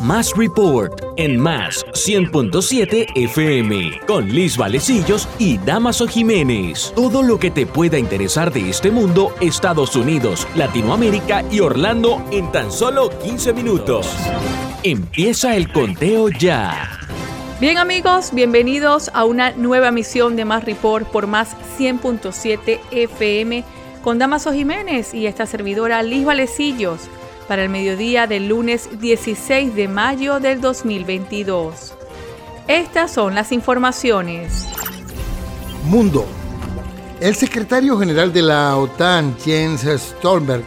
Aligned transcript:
Más 0.00 0.34
Report 0.34 1.02
en 1.16 1.38
Más 1.38 1.84
100.7 1.92 3.06
FM 3.14 4.00
con 4.06 4.30
Liz 4.30 4.56
Valecillos 4.56 5.28
y 5.38 5.58
Damaso 5.58 6.08
Jiménez. 6.08 6.90
Todo 6.96 7.22
lo 7.22 7.38
que 7.38 7.50
te 7.50 7.66
pueda 7.66 7.98
interesar 7.98 8.50
de 8.50 8.70
este 8.70 8.90
mundo, 8.90 9.34
Estados 9.42 9.94
Unidos, 9.96 10.48
Latinoamérica 10.54 11.44
y 11.50 11.60
Orlando 11.60 12.24
en 12.30 12.50
tan 12.50 12.72
solo 12.72 13.10
15 13.22 13.52
minutos. 13.52 14.08
Empieza 14.84 15.54
el 15.54 15.70
conteo 15.70 16.30
ya. 16.30 16.98
Bien 17.60 17.76
amigos, 17.76 18.30
bienvenidos 18.32 19.10
a 19.12 19.26
una 19.26 19.50
nueva 19.50 19.90
misión 19.90 20.34
de 20.34 20.46
Más 20.46 20.64
Report 20.64 21.06
por 21.08 21.26
Más 21.26 21.54
100.7 21.78 22.80
FM 22.90 23.64
con 24.02 24.18
Damaso 24.18 24.50
Jiménez 24.50 25.12
y 25.12 25.26
esta 25.26 25.44
servidora 25.44 26.02
Liz 26.02 26.24
Valecillos 26.24 27.10
para 27.50 27.64
el 27.64 27.68
mediodía 27.68 28.28
del 28.28 28.46
lunes 28.46 28.88
16 29.00 29.74
de 29.74 29.88
mayo 29.88 30.38
del 30.38 30.60
2022. 30.60 31.94
Estas 32.68 33.10
son 33.10 33.34
las 33.34 33.50
informaciones. 33.50 34.68
Mundo. 35.84 36.26
El 37.18 37.34
secretario 37.34 37.98
general 37.98 38.32
de 38.32 38.42
la 38.42 38.76
OTAN, 38.76 39.36
Jens 39.44 39.80
Stoltenberg, 39.82 40.62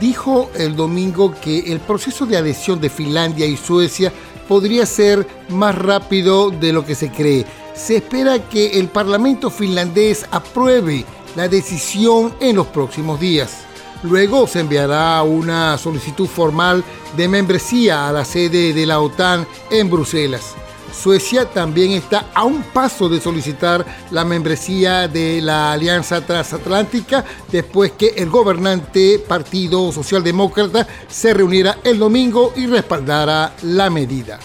dijo 0.00 0.50
el 0.54 0.74
domingo 0.74 1.34
que 1.38 1.70
el 1.70 1.80
proceso 1.80 2.24
de 2.24 2.38
adhesión 2.38 2.80
de 2.80 2.88
Finlandia 2.88 3.44
y 3.44 3.58
Suecia 3.58 4.10
podría 4.48 4.86
ser 4.86 5.26
más 5.50 5.76
rápido 5.76 6.48
de 6.48 6.72
lo 6.72 6.86
que 6.86 6.94
se 6.94 7.10
cree. 7.10 7.44
Se 7.74 7.96
espera 7.96 8.38
que 8.48 8.80
el 8.80 8.88
Parlamento 8.88 9.50
finlandés 9.50 10.24
apruebe 10.30 11.04
la 11.36 11.46
decisión 11.46 12.34
en 12.40 12.56
los 12.56 12.68
próximos 12.68 13.20
días. 13.20 13.66
Luego 14.02 14.48
se 14.48 14.60
enviará 14.60 15.22
una 15.22 15.78
solicitud 15.78 16.26
formal 16.26 16.82
de 17.16 17.28
membresía 17.28 18.08
a 18.08 18.12
la 18.12 18.24
sede 18.24 18.72
de 18.72 18.84
la 18.84 18.98
OTAN 18.98 19.46
en 19.70 19.88
Bruselas. 19.88 20.54
Suecia 20.92 21.46
también 21.46 21.92
está 21.92 22.26
a 22.34 22.44
un 22.44 22.62
paso 22.64 23.08
de 23.08 23.20
solicitar 23.20 23.84
la 24.10 24.24
membresía 24.24 25.08
de 25.08 25.40
la 25.40 25.72
Alianza 25.72 26.20
Transatlántica 26.20 27.24
después 27.50 27.92
que 27.92 28.08
el 28.16 28.28
gobernante 28.28 29.18
Partido 29.26 29.90
Socialdemócrata 29.92 30.86
se 31.08 31.32
reuniera 31.32 31.78
el 31.82 31.98
domingo 31.98 32.52
y 32.56 32.66
respaldara 32.66 33.54
la 33.62 33.88
medida. 33.88 34.38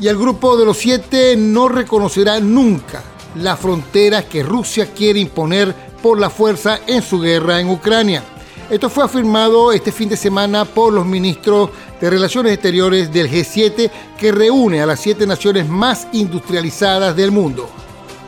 Y 0.00 0.08
el 0.08 0.16
grupo 0.16 0.56
de 0.56 0.64
los 0.64 0.78
siete 0.78 1.36
no 1.36 1.68
reconocerá 1.68 2.40
nunca 2.40 3.02
la 3.36 3.56
frontera 3.56 4.22
que 4.22 4.42
Rusia 4.42 4.92
quiere 4.92 5.20
imponer 5.20 5.83
por 6.04 6.20
la 6.20 6.28
fuerza 6.28 6.80
en 6.86 7.00
su 7.00 7.18
guerra 7.18 7.60
en 7.60 7.70
Ucrania. 7.70 8.22
Esto 8.68 8.90
fue 8.90 9.04
afirmado 9.04 9.72
este 9.72 9.90
fin 9.90 10.06
de 10.10 10.18
semana 10.18 10.66
por 10.66 10.92
los 10.92 11.06
ministros 11.06 11.70
de 11.98 12.10
Relaciones 12.10 12.52
Exteriores 12.52 13.10
del 13.10 13.30
G7 13.30 13.90
que 14.18 14.30
reúne 14.30 14.82
a 14.82 14.86
las 14.86 15.00
siete 15.00 15.26
naciones 15.26 15.66
más 15.66 16.06
industrializadas 16.12 17.16
del 17.16 17.30
mundo. 17.30 17.70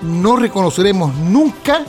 No 0.00 0.36
reconoceremos 0.36 1.14
nunca 1.16 1.84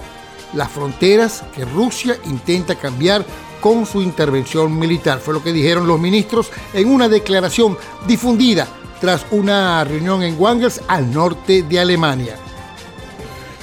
las 0.51 0.69
fronteras 0.69 1.45
que 1.55 1.63
Rusia 1.63 2.17
intenta 2.25 2.75
cambiar 2.75 3.25
con 3.61 3.85
su 3.85 4.01
intervención 4.01 4.77
militar. 4.77 5.21
Fue 5.21 5.33
lo 5.33 5.41
que 5.41 5.53
dijeron 5.53 5.87
los 5.87 6.01
ministros 6.01 6.49
en 6.73 6.91
una 6.91 7.07
declaración 7.07 7.77
difundida 8.05 8.67
tras 8.99 9.25
una 9.31 9.85
reunión 9.85 10.21
en 10.21 10.35
Wangels 10.37 10.81
al 10.89 11.13
norte 11.13 11.63
de 11.63 11.79
Alemania. 11.79 12.35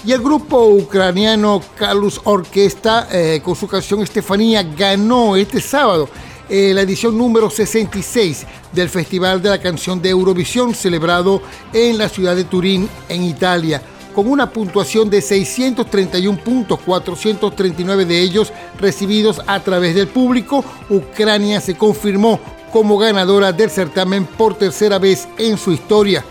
Y 0.06 0.12
el 0.12 0.20
grupo 0.20 0.66
ucraniano 0.66 1.62
Kalus 1.78 2.20
Orquesta, 2.24 3.08
eh, 3.10 3.40
con 3.42 3.56
su 3.56 3.66
canción 3.66 4.02
Estefanía, 4.02 4.62
ganó 4.62 5.34
este 5.34 5.62
sábado 5.62 6.10
eh, 6.46 6.72
la 6.74 6.82
edición 6.82 7.16
número 7.16 7.48
66 7.48 8.46
del 8.70 8.90
Festival 8.90 9.40
de 9.40 9.48
la 9.48 9.58
Canción 9.58 10.02
de 10.02 10.10
Eurovisión, 10.10 10.74
celebrado 10.74 11.40
en 11.72 11.96
la 11.96 12.10
ciudad 12.10 12.36
de 12.36 12.44
Turín, 12.44 12.86
en 13.08 13.22
Italia, 13.22 13.80
con 14.14 14.30
una 14.30 14.50
puntuación 14.50 15.08
de 15.08 15.22
631 15.22 16.38
puntos, 16.44 16.80
439 16.84 18.04
de 18.04 18.20
ellos 18.20 18.52
recibidos 18.78 19.40
a 19.46 19.60
través 19.60 19.94
del 19.94 20.08
público. 20.08 20.62
Ucrania 20.90 21.62
se 21.62 21.76
confirmó 21.78 22.38
como 22.70 22.98
ganadora 22.98 23.52
del 23.52 23.70
certamen 23.70 24.26
por 24.26 24.54
tercera 24.54 24.98
vez 24.98 25.26
en 25.38 25.56
su 25.56 25.72
historia. 25.72 26.22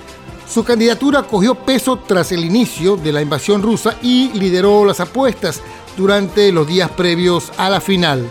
Su 0.47 0.63
candidatura 0.63 1.23
cogió 1.23 1.55
peso 1.55 1.97
tras 1.97 2.31
el 2.31 2.43
inicio 2.45 2.95
de 2.95 3.11
la 3.11 3.21
invasión 3.21 3.61
rusa 3.61 3.95
y 4.01 4.31
lideró 4.33 4.85
las 4.85 4.99
apuestas 4.99 5.61
durante 5.97 6.51
los 6.51 6.67
días 6.67 6.91
previos 6.91 7.51
a 7.57 7.69
la 7.69 7.81
final. 7.81 8.29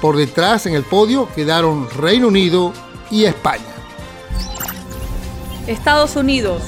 Por 0.00 0.16
detrás 0.16 0.66
en 0.66 0.74
el 0.74 0.82
podio 0.82 1.28
quedaron 1.34 1.88
Reino 1.90 2.28
Unido 2.28 2.72
y 3.10 3.24
España. 3.24 3.62
Estados 5.66 6.16
Unidos. 6.16 6.62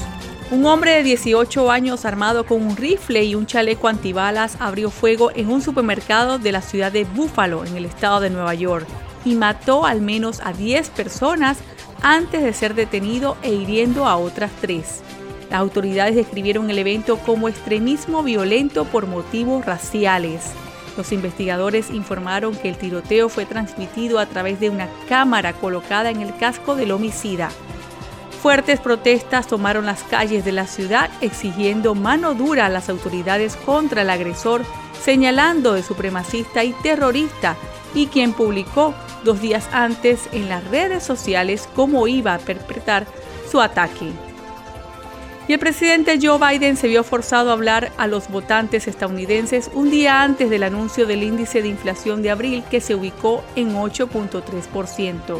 Un 0.51 0.65
hombre 0.67 0.91
de 0.91 1.03
18 1.03 1.71
años 1.71 2.05
armado 2.05 2.45
con 2.45 2.61
un 2.61 2.77
rifle 2.77 3.25
y 3.25 3.35
un 3.35 3.47
chaleco 3.47 3.87
antibalas 3.87 4.55
abrió 4.59 4.91
fuego 4.91 5.31
en 5.35 5.49
un 5.49 5.61
supermercado 5.61 6.37
de 6.37 6.51
la 6.51 6.61
ciudad 6.61 6.91
de 6.91 7.03
Buffalo, 7.03 7.65
en 7.65 7.75
el 7.75 7.83
estado 7.83 8.19
de 8.19 8.29
Nueva 8.29 8.53
York, 8.53 8.85
y 9.25 9.35
mató 9.35 9.85
al 9.85 10.01
menos 10.01 10.39
a 10.43 10.53
10 10.53 10.91
personas 10.91 11.57
antes 12.01 12.43
de 12.43 12.53
ser 12.53 12.75
detenido 12.75 13.37
e 13.41 13.53
hiriendo 13.53 14.07
a 14.07 14.17
otras 14.17 14.51
tres. 14.61 15.01
Las 15.49 15.59
autoridades 15.59 16.15
describieron 16.15 16.69
el 16.69 16.79
evento 16.79 17.17
como 17.17 17.47
extremismo 17.47 18.23
violento 18.23 18.85
por 18.85 19.07
motivos 19.07 19.65
raciales. 19.65 20.43
Los 20.97 21.11
investigadores 21.11 21.91
informaron 21.91 22.55
que 22.55 22.69
el 22.69 22.77
tiroteo 22.77 23.29
fue 23.29 23.45
transmitido 23.45 24.19
a 24.19 24.25
través 24.25 24.59
de 24.59 24.69
una 24.69 24.87
cámara 25.09 25.53
colocada 25.53 26.09
en 26.09 26.21
el 26.21 26.35
casco 26.37 26.75
del 26.75 26.91
homicida. 26.91 27.49
Fuertes 28.41 28.79
protestas 28.79 29.47
tomaron 29.47 29.85
las 29.85 30.03
calles 30.03 30.45
de 30.45 30.51
la 30.51 30.67
ciudad 30.67 31.09
exigiendo 31.21 31.95
mano 31.95 32.33
dura 32.33 32.67
a 32.67 32.69
las 32.69 32.89
autoridades 32.89 33.55
contra 33.55 34.03
el 34.03 34.09
agresor, 34.09 34.63
señalando 35.03 35.73
de 35.73 35.83
supremacista 35.83 36.63
y 36.63 36.71
terrorista, 36.83 37.55
y 37.93 38.07
quien 38.07 38.33
publicó 38.33 38.93
dos 39.25 39.41
días 39.41 39.67
antes 39.73 40.29
en 40.31 40.47
las 40.47 40.63
redes 40.65 41.03
sociales 41.03 41.67
cómo 41.75 42.07
iba 42.07 42.33
a 42.33 42.39
perpetrar 42.39 43.05
su 43.51 43.59
ataque. 43.59 44.13
Y 45.47 45.53
el 45.53 45.59
presidente 45.59 46.17
Joe 46.19 46.39
Biden 46.39 46.75
se 46.75 46.87
vio 46.87 47.03
forzado 47.03 47.49
a 47.49 47.53
hablar 47.53 47.91
a 47.97 48.07
los 48.07 48.29
votantes 48.29 48.87
estadounidenses 48.87 49.69
un 49.73 49.91
día 49.91 50.23
antes 50.23 50.49
del 50.49 50.63
anuncio 50.63 51.05
del 51.05 51.21
índice 51.21 51.61
de 51.61 51.67
inflación 51.67 52.23
de 52.23 52.31
abril 52.31 52.63
que 52.71 52.81
se 52.81 52.95
ubicó 52.95 53.43
en 53.55 53.75
8.3%. 53.75 55.39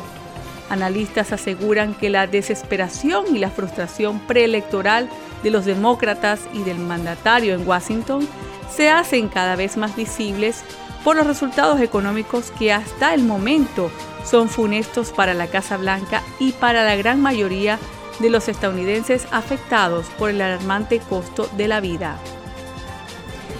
Analistas 0.69 1.31
aseguran 1.31 1.95
que 1.95 2.09
la 2.09 2.27
desesperación 2.27 3.35
y 3.35 3.39
la 3.39 3.49
frustración 3.49 4.19
preelectoral 4.19 5.09
de 5.41 5.51
los 5.51 5.65
demócratas 5.65 6.41
y 6.53 6.63
del 6.63 6.77
mandatario 6.77 7.55
en 7.55 7.67
Washington 7.67 8.27
se 8.75 8.89
hacen 8.89 9.27
cada 9.27 9.55
vez 9.55 9.77
más 9.77 9.95
visibles 9.95 10.63
por 11.05 11.15
los 11.15 11.27
resultados 11.27 11.79
económicos 11.81 12.51
que 12.57 12.73
hasta 12.73 13.13
el 13.13 13.23
momento 13.23 13.91
son 14.25 14.49
funestos 14.49 15.11
para 15.11 15.35
la 15.35 15.45
Casa 15.45 15.77
Blanca 15.77 16.23
y 16.39 16.51
para 16.53 16.83
la 16.83 16.95
gran 16.95 17.21
mayoría 17.21 17.77
de 18.19 18.31
los 18.31 18.47
estadounidenses 18.47 19.27
afectados 19.31 20.07
por 20.17 20.31
el 20.31 20.41
alarmante 20.41 20.99
costo 20.99 21.47
de 21.57 21.67
la 21.67 21.79
vida. 21.79 22.17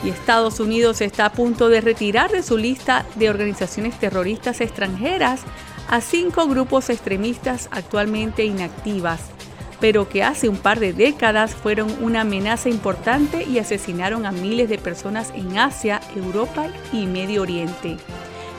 Y 0.04 0.10
Estados 0.10 0.60
Unidos 0.60 1.02
está 1.02 1.28
a 1.28 1.32
punto 1.34 1.70
de 1.70 1.82
retirar 1.82 2.32
de 2.32 2.42
su 2.42 2.58
lista 2.58 3.06
de 3.14 3.30
organizaciones 3.30 3.98
terroristas 4.00 4.60
extranjeras 4.60 5.42
a 5.88 6.02
cinco 6.02 6.48
grupos 6.48 6.90
extremistas 6.90 7.70
actualmente 7.72 8.44
inactivas 8.44 9.35
pero 9.80 10.08
que 10.08 10.24
hace 10.24 10.50
un 10.50 10.58
par 10.58 10.80
de 10.80 10.94
décadas 10.94 11.54
fueron 11.54 11.92
una 12.02 12.22
amenaza 12.22 12.70
importante 12.70 13.44
y 13.44 13.60
asesinaron 13.60 14.26
a 14.26 14.32
miles 14.32 14.70
de 14.70 14.78
personas 14.78 15.32
en 15.36 15.58
Asia, 15.58 16.00
Europa 16.16 16.68
y 16.92 17.06
Medio 17.06 17.42
Oriente. 17.42 17.98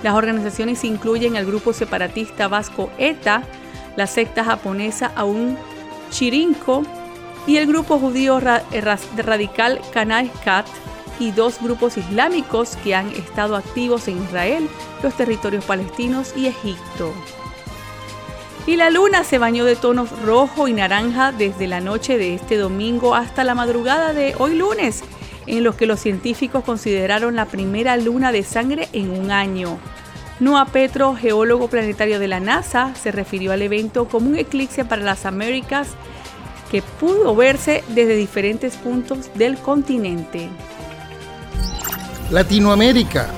Las 0.03 0.15
organizaciones 0.15 0.85
incluyen 0.85 1.37
al 1.37 1.47
grupo 1.47 1.73
separatista 1.73 2.49
vasco 2.49 2.91
ETA, 2.99 3.43
la 3.97 4.07
secta 4.07 4.45
japonesa 4.45 5.13
Aun 5.17 5.57
Chirinko 6.11 6.83
y 7.47 7.57
el 7.57 7.67
grupo 7.67 7.99
judío 7.99 8.41
radical 8.41 9.81
Kanai 9.93 10.31
Kat 10.45 10.67
y 11.19 11.31
dos 11.31 11.63
grupos 11.63 11.97
islámicos 11.97 12.77
que 12.85 12.95
han 12.95 13.09
estado 13.13 13.57
activos 13.57 14.07
en 14.09 14.23
Israel, 14.23 14.69
los 15.03 15.17
territorios 15.17 15.65
palestinos 15.65 16.35
y 16.37 16.47
Egipto 16.47 17.13
y 18.67 18.77
la 18.77 18.91
luna 18.91 19.23
se 19.23 19.39
bañó 19.39 19.65
de 19.65 19.77
tonos 19.77 20.11
rojo 20.23 20.67
y 20.67 20.73
naranja 20.73 21.31
desde 21.31 21.69
la 21.69 21.81
noche 21.81 22.19
de 22.19 22.35
este 22.35 22.57
domingo 22.57 23.15
hasta 23.15 23.45
la 23.45 23.55
madrugada 23.55 24.13
de 24.13 24.35
hoy 24.39 24.57
lunes, 24.57 25.05
en 25.47 25.63
los 25.63 25.77
que 25.77 25.87
los 25.87 26.01
científicos 26.01 26.65
consideraron 26.65 27.37
la 27.37 27.47
primera 27.47 27.97
luna 27.97 28.33
de 28.33 28.43
sangre 28.43 28.89
en 28.93 29.11
un 29.11 29.31
año. 29.31 29.79
Noah 30.41 30.67
Petro, 30.67 31.15
geólogo 31.15 31.69
planetario 31.69 32.19
de 32.19 32.27
la 32.27 32.41
NASA, 32.41 32.93
se 33.01 33.13
refirió 33.13 33.53
al 33.53 33.63
evento 33.63 34.07
como 34.07 34.29
un 34.29 34.37
eclipse 34.37 34.85
para 34.85 35.03
las 35.03 35.25
Américas 35.25 35.91
que 36.71 36.83
pudo 36.83 37.37
verse 37.37 37.85
desde 37.89 38.17
diferentes 38.17 38.77
puntos 38.77 39.31
del 39.35 39.57
continente. 39.57 40.49
Latinoamérica 42.33 43.31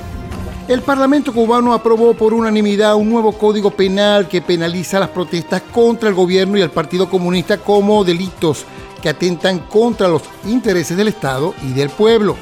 El 0.69 0.83
Parlamento 0.83 1.33
cubano 1.33 1.73
aprobó 1.73 2.13
por 2.13 2.31
unanimidad 2.31 2.93
un 2.93 3.09
nuevo 3.09 3.31
código 3.31 3.71
penal 3.71 4.27
que 4.27 4.39
penaliza 4.39 4.99
las 4.99 5.09
protestas 5.09 5.63
contra 5.63 6.09
el 6.09 6.13
gobierno 6.13 6.59
y 6.59 6.61
el 6.61 6.69
Partido 6.69 7.09
Comunista 7.09 7.57
como 7.57 8.03
delitos 8.03 8.65
que 9.01 9.09
atentan 9.09 9.61
contra 9.61 10.07
los 10.07 10.21
intereses 10.45 10.95
del 10.95 11.07
Estado 11.07 11.55
y 11.63 11.73
del 11.73 11.89
pueblo. 11.89 12.35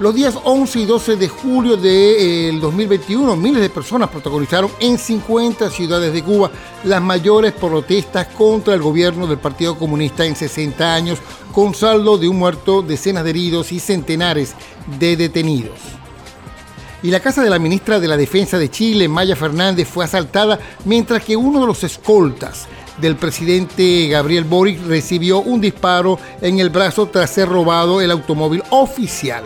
Los 0.00 0.16
días 0.16 0.36
11 0.42 0.80
y 0.80 0.84
12 0.84 1.14
de 1.14 1.28
julio 1.28 1.76
del 1.76 2.58
2021, 2.58 3.36
miles 3.36 3.62
de 3.62 3.70
personas 3.70 4.10
protagonizaron 4.10 4.72
en 4.80 4.98
50 4.98 5.70
ciudades 5.70 6.12
de 6.12 6.24
Cuba 6.24 6.50
las 6.82 7.00
mayores 7.00 7.52
protestas 7.52 8.26
contra 8.36 8.74
el 8.74 8.82
gobierno 8.82 9.28
del 9.28 9.38
Partido 9.38 9.78
Comunista 9.78 10.24
en 10.24 10.34
60 10.34 10.92
años, 10.92 11.20
con 11.52 11.72
saldo 11.76 12.18
de 12.18 12.28
un 12.28 12.36
muerto, 12.36 12.82
decenas 12.82 13.22
de 13.22 13.30
heridos 13.30 13.70
y 13.70 13.78
centenares 13.78 14.56
de 14.98 15.16
detenidos. 15.16 15.99
Y 17.02 17.10
la 17.10 17.20
casa 17.20 17.42
de 17.42 17.50
la 17.50 17.58
ministra 17.58 17.98
de 17.98 18.08
la 18.08 18.16
Defensa 18.16 18.58
de 18.58 18.70
Chile, 18.70 19.08
Maya 19.08 19.34
Fernández, 19.34 19.88
fue 19.88 20.04
asaltada 20.04 20.58
mientras 20.84 21.24
que 21.24 21.36
uno 21.36 21.60
de 21.60 21.66
los 21.66 21.82
escoltas 21.82 22.66
del 23.00 23.16
presidente 23.16 24.08
Gabriel 24.08 24.44
Boric 24.44 24.86
recibió 24.86 25.40
un 25.40 25.60
disparo 25.60 26.18
en 26.42 26.58
el 26.58 26.68
brazo 26.68 27.06
tras 27.06 27.30
ser 27.30 27.48
robado 27.48 28.02
el 28.02 28.10
automóvil 28.10 28.62
oficial. 28.70 29.44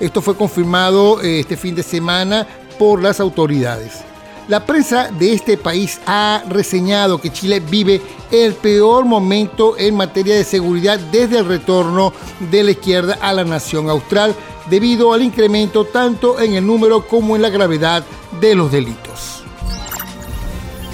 Esto 0.00 0.20
fue 0.20 0.36
confirmado 0.36 1.22
eh, 1.22 1.40
este 1.40 1.56
fin 1.56 1.74
de 1.74 1.82
semana 1.82 2.46
por 2.78 3.00
las 3.00 3.20
autoridades. 3.20 4.11
La 4.48 4.66
prensa 4.66 5.08
de 5.08 5.32
este 5.32 5.56
país 5.56 6.00
ha 6.04 6.42
reseñado 6.48 7.20
que 7.20 7.30
Chile 7.30 7.60
vive 7.60 8.02
el 8.32 8.54
peor 8.54 9.04
momento 9.04 9.78
en 9.78 9.94
materia 9.94 10.34
de 10.34 10.42
seguridad 10.42 10.98
desde 10.98 11.38
el 11.38 11.46
retorno 11.46 12.12
de 12.50 12.64
la 12.64 12.72
izquierda 12.72 13.18
a 13.20 13.32
la 13.32 13.44
nación 13.44 13.88
austral 13.88 14.34
debido 14.68 15.12
al 15.12 15.22
incremento 15.22 15.84
tanto 15.84 16.40
en 16.40 16.54
el 16.54 16.66
número 16.66 17.06
como 17.06 17.36
en 17.36 17.42
la 17.42 17.50
gravedad 17.50 18.04
de 18.40 18.54
los 18.56 18.72
delitos. 18.72 19.44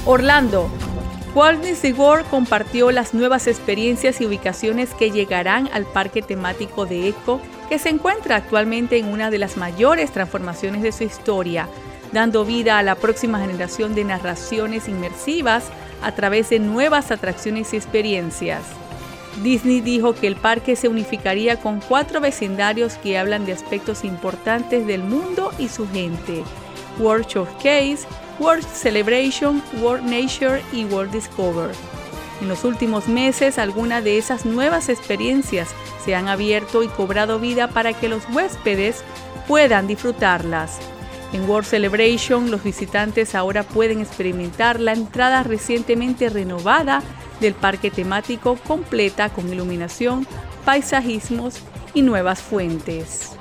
Orlando, 0.04 0.68
Walt 1.34 1.64
World 1.96 2.26
compartió 2.28 2.90
las 2.90 3.14
nuevas 3.14 3.46
experiencias 3.46 4.20
y 4.20 4.26
ubicaciones 4.26 4.92
que 4.94 5.10
llegarán 5.10 5.70
al 5.72 5.84
parque 5.84 6.20
temático 6.20 6.84
de 6.84 7.08
Eco, 7.08 7.40
que 7.68 7.78
se 7.78 7.90
encuentra 7.90 8.36
actualmente 8.36 8.98
en 8.98 9.08
una 9.08 9.30
de 9.30 9.38
las 9.38 9.56
mayores 9.56 10.10
transformaciones 10.10 10.82
de 10.82 10.92
su 10.92 11.04
historia, 11.04 11.68
dando 12.12 12.44
vida 12.44 12.78
a 12.78 12.82
la 12.82 12.94
próxima 12.94 13.40
generación 13.40 13.94
de 13.94 14.04
narraciones 14.04 14.88
inmersivas 14.88 15.64
a 16.02 16.12
través 16.12 16.50
de 16.50 16.58
nuevas 16.58 17.10
atracciones 17.10 17.72
y 17.72 17.76
experiencias. 17.76 18.62
Disney 19.42 19.80
dijo 19.80 20.14
que 20.14 20.26
el 20.26 20.36
parque 20.36 20.74
se 20.76 20.88
unificaría 20.88 21.60
con 21.60 21.80
cuatro 21.80 22.20
vecindarios 22.20 22.94
que 22.94 23.18
hablan 23.18 23.46
de 23.46 23.52
aspectos 23.52 24.04
importantes 24.04 24.86
del 24.86 25.02
mundo 25.02 25.52
y 25.58 25.68
su 25.68 25.88
gente. 25.88 26.42
World 26.98 27.26
Showcase, 27.26 28.00
World 28.40 28.66
Celebration, 28.66 29.62
World 29.80 30.04
Nature 30.04 30.62
y 30.72 30.84
World 30.86 31.12
Discover. 31.12 31.70
En 32.40 32.48
los 32.48 32.64
últimos 32.64 33.08
meses, 33.08 33.58
algunas 33.58 34.02
de 34.04 34.18
esas 34.18 34.44
nuevas 34.44 34.88
experiencias 34.88 35.68
se 36.04 36.14
han 36.14 36.28
abierto 36.28 36.82
y 36.82 36.88
cobrado 36.88 37.38
vida 37.38 37.68
para 37.68 37.92
que 37.92 38.08
los 38.08 38.22
huéspedes 38.32 39.02
puedan 39.46 39.86
disfrutarlas. 39.86 40.78
En 41.32 41.48
World 41.48 41.66
Celebration, 41.66 42.50
los 42.50 42.64
visitantes 42.64 43.34
ahora 43.34 43.62
pueden 43.62 44.00
experimentar 44.00 44.80
la 44.80 44.92
entrada 44.92 45.42
recientemente 45.42 46.30
renovada 46.30 47.02
del 47.40 47.54
parque 47.54 47.90
temático 47.90 48.56
completa 48.66 49.28
con 49.28 49.52
iluminación, 49.52 50.26
paisajismos 50.64 51.56
y 51.92 52.02
nuevas 52.02 52.40
fuentes. 52.40 53.32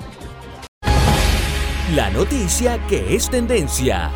La 1.95 2.09
noticia 2.09 2.85
que 2.87 3.15
es 3.15 3.29
tendencia. 3.29 4.11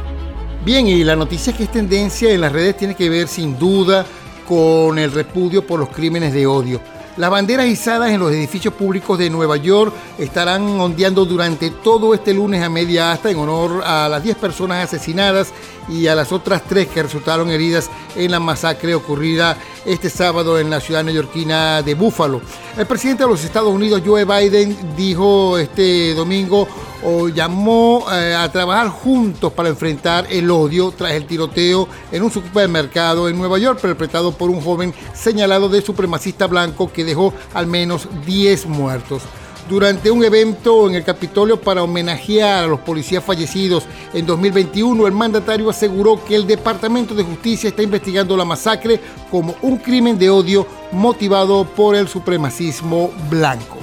Bien, 0.65 0.85
y 0.87 1.05
la 1.05 1.15
noticia 1.15 1.53
que 1.53 1.63
es 1.63 1.71
tendencia 1.71 2.31
en 2.33 2.41
las 2.41 2.51
redes 2.51 2.75
tiene 2.75 2.95
que 2.95 3.09
ver 3.09 3.29
sin 3.29 3.57
duda 3.57 4.05
con 4.47 4.99
el 4.99 5.13
repudio 5.13 5.65
por 5.65 5.79
los 5.79 5.89
crímenes 5.89 6.33
de 6.33 6.45
odio. 6.45 6.81
Las 7.17 7.29
banderas 7.29 7.67
izadas 7.67 8.11
en 8.11 8.21
los 8.21 8.31
edificios 8.31 8.73
públicos 8.73 9.19
de 9.19 9.29
Nueva 9.29 9.57
York 9.57 9.93
estarán 10.17 10.61
ondeando 10.79 11.25
durante 11.25 11.69
todo 11.69 12.13
este 12.13 12.33
lunes 12.33 12.63
a 12.63 12.69
media 12.69 13.11
asta 13.11 13.29
en 13.29 13.37
honor 13.37 13.83
a 13.83 14.07
las 14.07 14.23
10 14.23 14.37
personas 14.37 14.85
asesinadas 14.85 15.51
y 15.89 16.07
a 16.07 16.15
las 16.15 16.31
otras 16.31 16.63
3 16.67 16.87
que 16.87 17.03
resultaron 17.03 17.49
heridas 17.49 17.89
en 18.15 18.31
la 18.31 18.39
masacre 18.39 18.95
ocurrida 18.95 19.57
este 19.85 20.09
sábado 20.09 20.59
en 20.59 20.69
la 20.69 20.79
ciudad 20.79 21.03
neoyorquina 21.03 21.81
de 21.81 21.95
Búfalo. 21.95 22.41
El 22.77 22.85
presidente 22.85 23.23
de 23.23 23.29
los 23.29 23.43
Estados 23.43 23.73
Unidos, 23.73 24.01
Joe 24.05 24.25
Biden, 24.25 24.95
dijo 24.95 25.57
este 25.57 26.13
domingo 26.13 26.67
o 27.03 27.29
llamó 27.29 28.05
eh, 28.11 28.35
a 28.35 28.51
trabajar 28.51 28.89
juntos 28.89 29.51
para 29.53 29.69
enfrentar 29.69 30.27
el 30.29 30.49
odio 30.51 30.91
tras 30.91 31.13
el 31.13 31.25
tiroteo 31.25 31.87
en 32.11 32.23
un 32.23 32.31
supermercado 32.31 33.27
en 33.27 33.37
Nueva 33.37 33.57
York 33.57 33.79
perpetrado 33.81 34.31
por 34.31 34.49
un 34.49 34.61
joven 34.61 34.93
señalado 35.13 35.67
de 35.67 35.81
supremacista 35.81 36.47
blanco 36.47 36.91
que 36.91 37.03
dejó 37.03 37.33
al 37.53 37.67
menos 37.67 38.07
10 38.25 38.67
muertos. 38.67 39.23
Durante 39.71 40.11
un 40.11 40.21
evento 40.21 40.89
en 40.89 40.95
el 40.95 41.05
Capitolio 41.05 41.61
para 41.61 41.81
homenajear 41.81 42.65
a 42.65 42.67
los 42.67 42.81
policías 42.81 43.23
fallecidos 43.23 43.85
en 44.13 44.25
2021, 44.25 45.07
el 45.07 45.13
mandatario 45.13 45.69
aseguró 45.69 46.21
que 46.25 46.35
el 46.35 46.45
Departamento 46.45 47.15
de 47.15 47.23
Justicia 47.23 47.69
está 47.69 47.81
investigando 47.81 48.35
la 48.35 48.43
masacre 48.43 48.99
como 49.31 49.55
un 49.61 49.77
crimen 49.77 50.19
de 50.19 50.29
odio 50.29 50.67
motivado 50.91 51.63
por 51.63 51.95
el 51.95 52.09
supremacismo 52.09 53.13
blanco. 53.29 53.77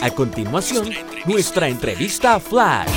A 0.00 0.10
continuación, 0.10 0.88
nuestra 1.26 1.68
entrevista 1.68 2.40
Flash. 2.40 2.88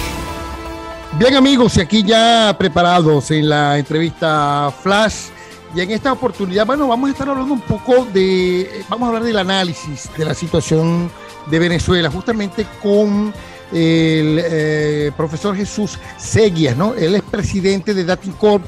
Bien 1.20 1.36
amigos, 1.36 1.76
y 1.76 1.82
aquí 1.82 2.04
ya 2.04 2.56
preparados 2.58 3.32
en 3.32 3.50
la 3.50 3.78
entrevista 3.78 4.74
Flash. 4.82 5.35
Y 5.76 5.82
en 5.82 5.92
esta 5.92 6.14
oportunidad, 6.14 6.66
bueno, 6.66 6.88
vamos 6.88 7.10
a 7.10 7.12
estar 7.12 7.28
hablando 7.28 7.54
un 7.54 7.60
poco 7.60 8.06
de, 8.06 8.86
vamos 8.88 9.06
a 9.06 9.08
hablar 9.10 9.24
del 9.24 9.38
análisis 9.38 10.10
de 10.18 10.24
la 10.24 10.34
situación 10.34 11.12
de 11.48 11.60
Venezuela, 11.60 12.10
justamente 12.10 12.66
con 12.82 13.34
el 13.74 14.42
eh, 14.42 15.12
profesor 15.18 15.54
Jesús 15.54 16.00
Seguias, 16.18 16.78
¿no? 16.78 16.94
Él 16.94 17.16
es 17.16 17.24
presidente 17.24 17.94
de 17.94 18.06
Datincorp 18.06 18.64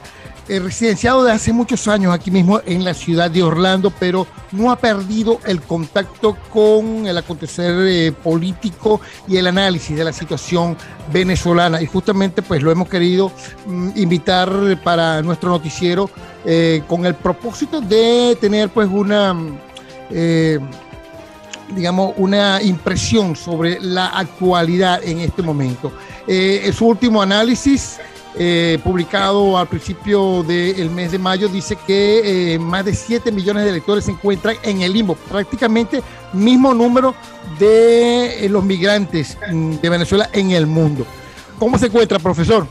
eh, 0.49 0.59
residenciado 0.59 1.25
de 1.25 1.33
hace 1.33 1.51
muchos 1.51 1.89
años 1.89 2.13
aquí 2.13 2.31
mismo 2.31 2.61
en 2.65 2.85
la 2.85 2.93
ciudad 2.93 3.29
de 3.29 3.43
Orlando, 3.43 3.91
pero 3.99 4.25
no 4.53 4.71
ha 4.71 4.77
perdido 4.77 5.41
el 5.45 5.61
contacto 5.61 6.37
con 6.53 7.05
el 7.05 7.17
acontecer 7.17 7.75
eh, 7.85 8.13
político 8.13 9.01
y 9.27 9.35
el 9.35 9.47
análisis 9.47 9.97
de 9.97 10.05
la 10.05 10.13
situación 10.13 10.77
venezolana. 11.11 11.81
Y 11.81 11.85
justamente 11.85 12.41
pues 12.41 12.63
lo 12.63 12.71
hemos 12.71 12.87
querido 12.87 13.29
mm, 13.65 13.89
invitar 13.95 14.49
para 14.85 15.21
nuestro 15.21 15.49
noticiero 15.49 16.09
eh, 16.45 16.81
con 16.87 17.05
el 17.05 17.15
propósito 17.15 17.81
de 17.81 18.37
tener 18.39 18.69
pues 18.69 18.87
una... 18.89 19.35
digamos, 21.75 22.13
una 22.15 22.61
impresión 22.61 23.35
sobre 23.35 23.77
la 23.81 24.07
actualidad 24.07 25.03
en 25.03 25.19
este 25.19 25.41
momento. 25.41 25.91
su 26.71 26.87
último 26.87 27.21
análisis 27.21 27.99
eh, 28.39 28.77
publicado 28.83 29.57
al 29.57 29.67
principio 29.67 30.43
del 30.43 30.91
mes 30.91 31.11
de 31.11 31.17
mayo, 31.17 31.47
dice 31.47 31.75
que 31.87 32.53
eh, 32.53 32.59
más 32.59 32.85
de 32.85 32.93
7 32.93 33.31
millones 33.31 33.63
de 33.63 33.71
electores 33.71 34.05
se 34.05 34.11
encuentran 34.11 34.55
en 34.61 34.83
el 34.83 34.93
limbo, 34.93 35.15
prácticamente 35.15 36.03
mismo 36.33 36.71
número 36.71 37.15
de 37.57 38.45
eh, 38.45 38.49
los 38.49 38.63
migrantes 38.63 39.39
mm, 39.51 39.77
de 39.77 39.89
Venezuela 39.89 40.29
en 40.33 40.51
el 40.51 40.67
mundo. 40.67 41.03
¿Cómo 41.57 41.79
se 41.79 41.87
encuentra, 41.87 42.19
profesor? 42.19 42.67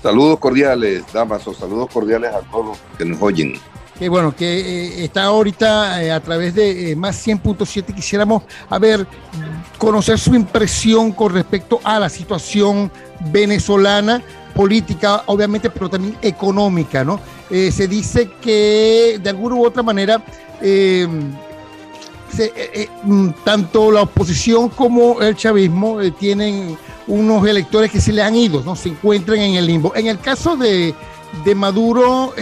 Saludos 0.00 0.38
cordiales, 0.38 1.02
Damaso, 1.12 1.52
saludos 1.52 1.88
cordiales 1.92 2.32
a 2.32 2.42
todos 2.42 2.78
que 2.96 3.04
nos 3.04 3.20
oyen. 3.20 3.58
Que 3.98 4.08
bueno, 4.08 4.32
que 4.36 5.02
está 5.02 5.24
ahorita 5.24 6.14
a 6.14 6.20
través 6.20 6.54
de 6.54 6.94
más 6.94 7.26
100.7. 7.26 7.92
Quisiéramos, 7.92 8.44
a 8.70 8.78
ver, 8.78 9.04
conocer 9.76 10.20
su 10.20 10.36
impresión 10.36 11.10
con 11.10 11.32
respecto 11.32 11.80
a 11.82 11.98
la 11.98 12.08
situación 12.08 12.92
venezolana 13.32 14.22
política, 14.58 15.22
obviamente, 15.26 15.70
pero 15.70 15.88
también 15.88 16.16
económica, 16.20 17.04
¿no? 17.04 17.20
Eh, 17.48 17.70
se 17.70 17.86
dice 17.86 18.28
que 18.42 19.20
de 19.22 19.30
alguna 19.30 19.54
u 19.54 19.64
otra 19.64 19.84
manera 19.84 20.20
em, 20.60 21.32
eh, 22.36 22.88
mm, 23.04 23.28
tanto 23.44 23.92
la 23.92 24.02
oposición 24.02 24.68
como 24.68 25.20
el 25.20 25.36
chavismo 25.36 26.00
eh, 26.00 26.10
tienen 26.10 26.76
unos 27.06 27.46
electores 27.46 27.88
que 27.92 28.00
se 28.00 28.12
le 28.12 28.20
han 28.20 28.34
ido, 28.34 28.64
¿no? 28.64 28.74
Se 28.74 28.88
encuentran 28.88 29.38
en 29.38 29.54
el 29.54 29.64
limbo. 29.64 29.94
En 29.94 30.08
el 30.08 30.18
caso 30.18 30.56
de, 30.56 30.92
de 31.44 31.54
Maduro, 31.54 32.34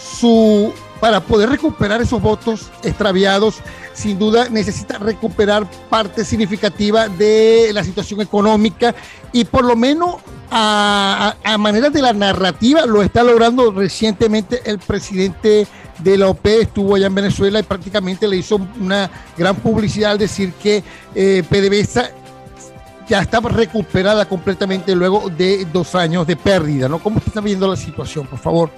su, 0.00 0.72
para 1.02 1.18
poder 1.18 1.48
recuperar 1.48 2.00
esos 2.00 2.22
votos 2.22 2.70
extraviados, 2.84 3.56
sin 3.92 4.20
duda 4.20 4.48
necesita 4.48 4.98
recuperar 4.98 5.68
parte 5.90 6.24
significativa 6.24 7.08
de 7.08 7.72
la 7.72 7.82
situación 7.82 8.20
económica 8.20 8.94
y 9.32 9.44
por 9.44 9.64
lo 9.64 9.74
menos 9.74 10.18
a, 10.48 11.34
manera 11.58 11.90
de 11.90 12.02
la 12.02 12.12
narrativa 12.12 12.86
lo 12.86 13.02
está 13.02 13.24
logrando 13.24 13.72
recientemente 13.72 14.62
el 14.64 14.78
presidente 14.78 15.66
de 15.98 16.18
la 16.18 16.28
OP 16.28 16.46
estuvo 16.46 16.94
allá 16.94 17.08
en 17.08 17.16
Venezuela 17.16 17.58
y 17.58 17.64
prácticamente 17.64 18.28
le 18.28 18.36
hizo 18.36 18.60
una 18.80 19.10
gran 19.36 19.56
publicidad 19.56 20.12
al 20.12 20.18
decir 20.18 20.52
que 20.52 20.84
eh, 21.16 21.42
PDVSA 21.50 22.10
ya 23.08 23.22
está 23.22 23.40
recuperada 23.40 24.28
completamente 24.28 24.94
luego 24.94 25.28
de 25.30 25.66
dos 25.72 25.96
años 25.96 26.28
de 26.28 26.36
pérdida, 26.36 26.88
¿no? 26.88 27.00
¿Cómo 27.00 27.18
está 27.18 27.40
viendo 27.40 27.66
la 27.66 27.74
situación, 27.76 28.24
por 28.28 28.38
favor? 28.38 28.70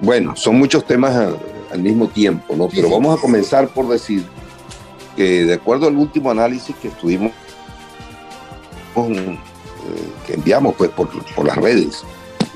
Bueno, 0.00 0.36
son 0.36 0.58
muchos 0.58 0.84
temas 0.86 1.16
al, 1.70 1.80
mismo 1.80 2.08
tiempo, 2.08 2.54
¿no? 2.56 2.68
Pero 2.68 2.88
vamos 2.88 3.18
a 3.18 3.20
comenzar 3.20 3.68
por 3.68 3.88
decir 3.88 4.24
que 5.14 5.44
de 5.44 5.54
acuerdo 5.54 5.88
al 5.88 5.96
último 5.96 6.30
análisis 6.30 6.74
que 6.76 6.88
estuvimos, 6.88 7.32
eh, 8.96 9.38
que 10.26 10.34
enviamos 10.34 10.74
pues 10.74 10.90
por, 10.90 11.08
por 11.34 11.46
las 11.46 11.56
redes 11.56 12.02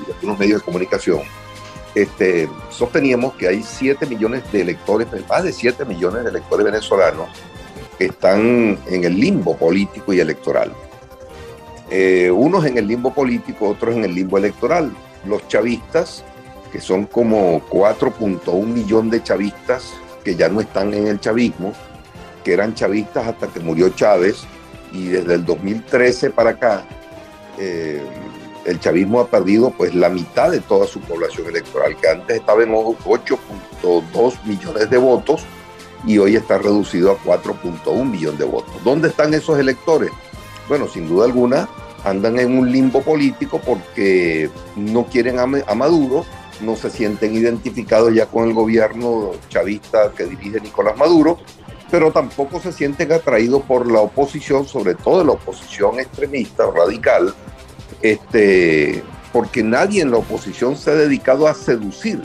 y 0.07 0.11
algunos 0.11 0.39
medios 0.39 0.61
de 0.61 0.65
comunicación, 0.65 1.21
este, 1.93 2.49
sosteníamos 2.69 3.33
que 3.33 3.47
hay 3.47 3.63
7 3.63 4.05
millones 4.05 4.49
de 4.51 4.61
electores, 4.61 5.07
más 5.27 5.43
de 5.43 5.51
7 5.51 5.83
millones 5.85 6.23
de 6.23 6.29
electores 6.29 6.65
venezolanos 6.65 7.29
que 7.97 8.05
están 8.05 8.79
en 8.87 9.03
el 9.03 9.19
limbo 9.19 9.57
político 9.57 10.13
y 10.13 10.19
electoral. 10.19 10.71
Eh, 11.89 12.31
unos 12.31 12.65
en 12.65 12.77
el 12.77 12.87
limbo 12.87 13.13
político, 13.13 13.67
otros 13.67 13.95
en 13.95 14.05
el 14.05 14.15
limbo 14.15 14.37
electoral. 14.37 14.91
Los 15.25 15.45
chavistas, 15.49 16.23
que 16.71 16.79
son 16.79 17.05
como 17.05 17.61
4.1 17.69 18.65
millón 18.65 19.09
de 19.09 19.21
chavistas 19.21 19.93
que 20.23 20.35
ya 20.35 20.49
no 20.49 20.61
están 20.61 20.93
en 20.93 21.07
el 21.07 21.19
chavismo, 21.19 21.73
que 22.43 22.53
eran 22.53 22.75
chavistas 22.75 23.27
hasta 23.27 23.47
que 23.47 23.59
murió 23.59 23.89
Chávez, 23.89 24.43
y 24.91 25.07
desde 25.07 25.35
el 25.35 25.45
2013 25.45 26.29
para 26.31 26.51
acá, 26.51 26.83
eh, 27.57 28.03
el 28.65 28.79
chavismo 28.79 29.19
ha 29.19 29.27
perdido 29.27 29.71
pues 29.71 29.95
la 29.95 30.09
mitad 30.09 30.51
de 30.51 30.59
toda 30.59 30.85
su 30.85 30.99
población 31.01 31.47
electoral, 31.47 31.95
que 31.97 32.07
antes 32.07 32.37
estaba 32.37 32.63
en 32.63 32.71
8.2 32.71 34.43
millones 34.45 34.89
de 34.89 34.97
votos 34.97 35.43
y 36.05 36.17
hoy 36.17 36.35
está 36.35 36.57
reducido 36.57 37.11
a 37.11 37.17
4.1 37.17 38.05
millones 38.05 38.39
de 38.39 38.45
votos. 38.45 38.73
¿Dónde 38.83 39.09
están 39.09 39.33
esos 39.33 39.57
electores? 39.59 40.11
Bueno, 40.67 40.87
sin 40.87 41.07
duda 41.07 41.25
alguna 41.25 41.67
andan 42.03 42.39
en 42.39 42.57
un 42.57 42.71
limbo 42.71 43.01
político 43.01 43.59
porque 43.59 44.49
no 44.75 45.05
quieren 45.05 45.39
a, 45.39 45.75
Maduro, 45.75 46.25
no 46.61 46.75
se 46.75 46.89
sienten 46.89 47.33
identificados 47.35 48.13
ya 48.13 48.25
con 48.25 48.47
el 48.47 48.53
gobierno 48.53 49.31
chavista 49.49 50.11
que 50.15 50.25
dirige 50.25 50.59
Nicolás 50.59 50.97
Maduro, 50.97 51.39
pero 51.89 52.11
tampoco 52.11 52.59
se 52.59 52.71
sienten 52.71 53.11
atraídos 53.11 53.63
por 53.63 53.91
la 53.91 53.99
oposición, 53.99 54.65
sobre 54.65 54.95
todo 54.95 55.23
la 55.23 55.33
oposición 55.33 55.99
extremista 55.99 56.63
radical, 56.73 57.33
este, 58.01 59.03
porque 59.33 59.61
nadie 59.61 60.01
en 60.01 60.11
la 60.11 60.17
oposición 60.17 60.77
se 60.77 60.91
ha 60.91 60.95
dedicado 60.95 61.47
a 61.47 61.53
seducir 61.53 62.21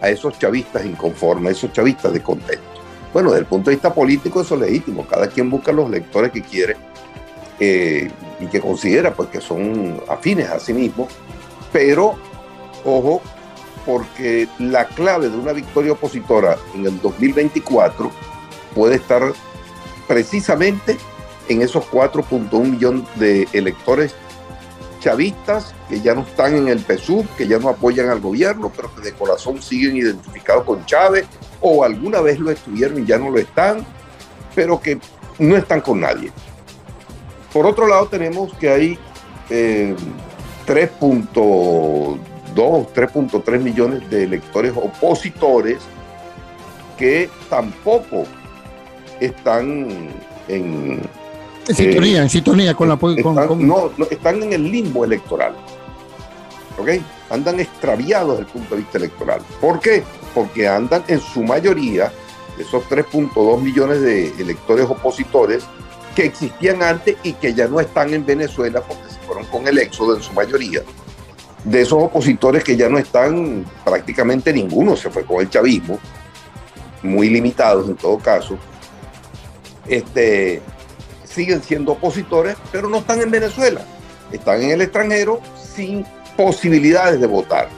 a 0.00 0.08
esos 0.08 0.38
chavistas 0.38 0.84
inconformes, 0.84 1.48
a 1.48 1.58
esos 1.58 1.72
chavistas 1.72 2.12
descontentos. 2.12 2.64
Bueno, 3.12 3.30
desde 3.30 3.40
el 3.40 3.46
punto 3.46 3.70
de 3.70 3.76
vista 3.76 3.92
político 3.92 4.42
eso 4.42 4.54
es 4.54 4.60
legítimo, 4.60 5.06
cada 5.06 5.28
quien 5.28 5.50
busca 5.50 5.72
los 5.72 5.90
lectores 5.90 6.30
que 6.30 6.42
quiere 6.42 6.76
eh, 7.58 8.10
y 8.38 8.46
que 8.46 8.60
considera 8.60 9.12
pues, 9.14 9.30
que 9.30 9.40
son 9.40 10.00
afines 10.08 10.48
a 10.48 10.60
sí 10.60 10.72
mismo, 10.72 11.08
pero 11.72 12.14
ojo, 12.84 13.20
porque 13.88 14.46
la 14.58 14.84
clave 14.84 15.30
de 15.30 15.38
una 15.38 15.54
victoria 15.54 15.92
opositora 15.92 16.58
en 16.74 16.84
el 16.84 17.00
2024 17.00 18.12
puede 18.74 18.96
estar 18.96 19.32
precisamente 20.06 20.98
en 21.48 21.62
esos 21.62 21.86
4.1 21.86 22.68
millones 22.68 23.04
de 23.14 23.48
electores 23.54 24.14
chavistas 25.00 25.74
que 25.88 26.02
ya 26.02 26.14
no 26.14 26.20
están 26.20 26.54
en 26.54 26.68
el 26.68 26.80
PSUV, 26.80 27.26
que 27.38 27.48
ya 27.48 27.58
no 27.58 27.70
apoyan 27.70 28.10
al 28.10 28.20
gobierno, 28.20 28.70
pero 28.76 28.94
que 28.94 29.00
de 29.00 29.14
corazón 29.14 29.62
siguen 29.62 29.96
identificados 29.96 30.64
con 30.64 30.84
Chávez, 30.84 31.24
o 31.62 31.82
alguna 31.82 32.20
vez 32.20 32.38
lo 32.38 32.50
estuvieron 32.50 33.02
y 33.02 33.06
ya 33.06 33.16
no 33.16 33.30
lo 33.30 33.38
están, 33.38 33.86
pero 34.54 34.82
que 34.82 34.98
no 35.38 35.56
están 35.56 35.80
con 35.80 36.00
nadie. 36.00 36.30
Por 37.54 37.64
otro 37.64 37.86
lado, 37.86 38.06
tenemos 38.08 38.52
que 38.58 38.68
hay 38.68 38.98
3.2, 39.48 42.18
eh, 42.58 42.86
3.3 42.94 43.60
millones 43.60 44.08
de 44.10 44.24
electores 44.24 44.72
opositores 44.76 45.78
que 46.96 47.30
tampoco 47.48 48.24
están 49.20 50.10
en, 50.48 51.00
en 51.68 51.74
sintonía, 51.74 52.22
en 52.22 52.30
sintonía 52.30 52.74
con 52.74 52.88
la... 52.88 52.94
Están, 52.94 53.66
No, 53.66 53.90
están 54.10 54.42
en 54.42 54.52
el 54.52 54.70
limbo 54.70 55.04
electoral. 55.04 55.54
¿Ok? 56.78 56.90
Andan 57.30 57.60
extraviados 57.60 58.38
desde 58.38 58.42
el 58.42 58.52
punto 58.52 58.74
de 58.74 58.80
vista 58.82 58.98
electoral. 58.98 59.40
¿Por 59.60 59.80
qué? 59.80 60.02
Porque 60.34 60.68
andan 60.68 61.02
en 61.08 61.20
su 61.20 61.42
mayoría, 61.42 62.12
esos 62.58 62.84
3.2 62.84 63.60
millones 63.60 64.00
de 64.00 64.28
electores 64.40 64.86
opositores 64.86 65.64
que 66.14 66.24
existían 66.24 66.82
antes 66.82 67.16
y 67.22 67.32
que 67.34 67.54
ya 67.54 67.68
no 67.68 67.78
están 67.80 68.12
en 68.12 68.26
Venezuela 68.26 68.80
porque 68.80 69.08
se 69.08 69.20
fueron 69.20 69.44
con 69.46 69.66
el 69.68 69.78
éxodo 69.78 70.16
en 70.16 70.22
su 70.22 70.32
mayoría. 70.32 70.82
De 71.64 71.82
esos 71.82 72.02
opositores 72.02 72.62
que 72.62 72.76
ya 72.76 72.88
no 72.88 72.98
están, 72.98 73.64
prácticamente 73.84 74.52
ninguno 74.52 74.96
se 74.96 75.10
fue 75.10 75.24
con 75.24 75.40
el 75.40 75.50
chavismo, 75.50 75.98
muy 77.02 77.28
limitados 77.28 77.88
en 77.88 77.96
todo 77.96 78.18
caso. 78.18 78.56
Este, 79.86 80.62
siguen 81.24 81.62
siendo 81.62 81.92
opositores, 81.92 82.56
pero 82.70 82.88
no 82.88 82.98
están 82.98 83.20
en 83.20 83.30
Venezuela. 83.30 83.80
Están 84.32 84.62
en 84.62 84.70
el 84.70 84.82
extranjero 84.82 85.40
sin 85.56 86.04
posibilidades 86.36 87.20
de 87.20 87.26
votar. 87.26 87.68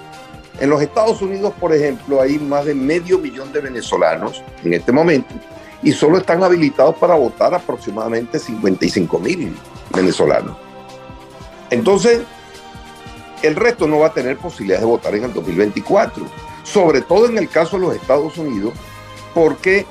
En 0.61 0.69
los 0.69 0.83
Estados 0.83 1.23
Unidos, 1.23 1.55
por 1.59 1.75
ejemplo, 1.75 2.21
hay 2.21 2.39
más 2.39 2.67
de 2.67 2.75
medio 2.75 3.19
millón 3.19 3.51
de 3.53 3.61
venezolanos 3.61 4.43
en 4.63 4.75
este 4.75 4.93
momento 4.93 5.35
y 5.83 5.93
solo 5.93 6.19
están 6.19 6.43
habilitados 6.43 6.97
para 6.97 7.15
votar 7.15 7.55
aproximadamente 7.55 8.39
55 8.39 9.19
mil 9.19 9.57
venezolanos. 9.95 10.57
Entonces, 11.71 12.21
el 13.43 13.57
resto 13.57 13.87
no 13.87 14.01
va 14.01 14.09
a 14.09 14.15
tener 14.15 14.37
posibilidades 14.37 14.83
de 14.83 14.91
votar 14.91 15.15
en 15.15 15.25
el 15.25 15.33
2024, 15.33 16.25
sobre 16.63 17.01
todo 17.01 17.27
en 17.27 17.39
el 17.39 17.49
caso 17.49 17.79
de 17.79 17.87
los 17.87 17.97
Estados 17.97 18.37
Unidos, 18.39 18.75
porque 19.35 19.87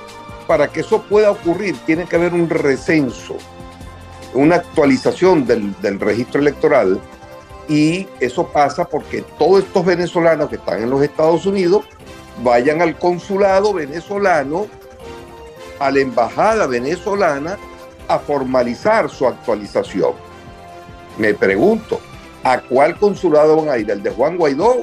para 0.47 0.67
que 0.67 0.81
eso 0.81 1.01
pueda 1.03 1.31
ocurrir 1.31 1.77
tiene 1.85 2.05
que 2.05 2.15
haber 2.15 2.33
un 2.33 2.49
recenso, 2.49 3.37
una 4.33 4.55
actualización 4.55 5.45
del, 5.45 5.99
registro 5.99 6.41
electoral 6.41 6.99
y 7.67 8.07
eso 8.19 8.47
pasa 8.47 8.85
porque 8.85 9.23
todos 9.37 9.63
estos 9.63 9.85
venezolanos 9.85 10.49
que 10.49 10.55
están 10.55 10.81
en 10.81 10.89
los 10.89 11.03
Estados 11.03 11.45
Unidos 11.45 11.85
vayan 12.43 12.81
al 12.81 12.97
consulado 12.97 13.73
venezolano, 13.73 14.67
a 15.79 15.91
la 15.91 15.99
embajada 15.99 16.65
venezolana, 16.67 17.57
a 18.07 18.17
formalizar 18.17 19.09
su 19.09 19.27
actualización. 19.27 20.13
Me 21.17 21.33
pregunto, 21.35 21.99
¿a 22.43 22.61
cuál 22.61 22.97
consulado 22.97 23.57
van 23.57 23.69
a 23.69 23.77
ir? 23.77 23.89
¿El 23.89 24.03
de 24.03 24.11
Juan 24.11 24.37
Guaidó 24.37 24.77